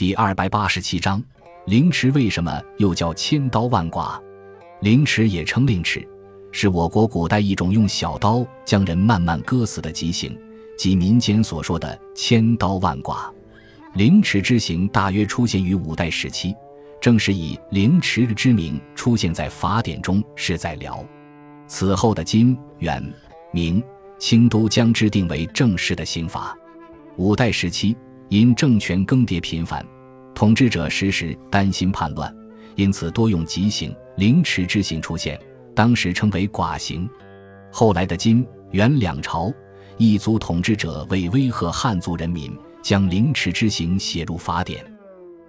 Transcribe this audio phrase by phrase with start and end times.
[0.00, 1.22] 第二百八十七章，
[1.66, 4.18] 凌迟为什么又叫千刀万剐？
[4.80, 6.08] 凌迟也称令迟，
[6.50, 10.34] 是我国古代一种用小刀将人慢慢割死的极刑，
[10.78, 13.30] 即民间所说的千刀万剐。
[13.92, 16.54] 凌迟之刑大约出现于五代时期，
[16.98, 21.04] 正是以凌迟之名出现在法典中，是在辽。
[21.66, 23.04] 此后的金、元、
[23.52, 23.84] 明、
[24.18, 26.56] 清都将之定为正式的刑法。
[27.18, 27.94] 五代时期。
[28.30, 29.84] 因政权更迭频繁，
[30.36, 32.32] 统治者时时担心叛乱，
[32.76, 35.36] 因此多用极刑、凌迟之刑出现，
[35.74, 37.10] 当时称为剐刑。
[37.72, 39.52] 后来的金、元两朝，
[39.96, 44.80] 异族统治者为威吓汉族人民，将凌迟之刑写入法典。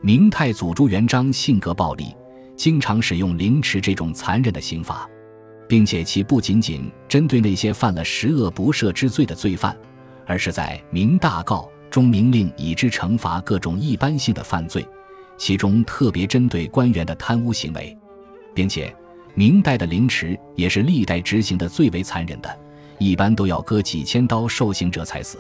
[0.02, 2.12] 明太祖朱元璋性格暴戾，
[2.56, 5.08] 经常使用凌迟这种残忍的刑罚，
[5.70, 9.78] 并且其不仅仅针对那些犯了十恶不赦之罪的罪犯，
[10.26, 11.70] 而是在《明大告》。
[11.92, 14.84] 中明令以之惩罚各种一般性的犯罪，
[15.38, 17.96] 其中特别针对官员的贪污行为，
[18.56, 18.96] 并且
[19.36, 22.60] 明代的凌迟也是历代执行的最为残忍的，
[22.98, 25.38] 一般都要割几千刀受刑者才死。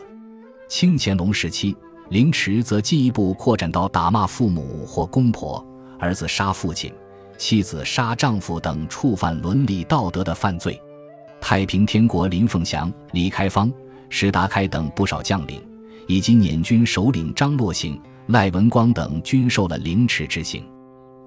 [0.67, 1.75] 清乾隆时期，
[2.09, 5.65] 凌迟则进一步扩展到打骂父母或公婆、
[5.99, 6.91] 儿子杀父亲、
[7.37, 10.79] 妻子杀丈夫等触犯伦理道德的犯罪。
[11.39, 13.71] 太平天国林凤祥、李开芳、
[14.09, 15.61] 石达开等不少将领。
[16.07, 20.63] 以及捻军首领张洛行、赖文光等均受了凌迟之刑，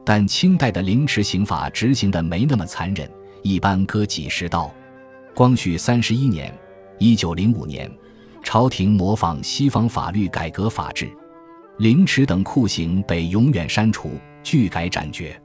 [0.04, 3.10] 但清代的凌迟刑法执行的没那么残忍，
[3.42, 4.72] 一般割几十刀。
[5.34, 6.56] 光绪三十一年
[6.98, 7.90] （一九零五年），
[8.44, 11.10] 朝廷模仿西方法律改革法制，
[11.78, 15.40] 凌迟等酷刑被永远删除、拒改斩决。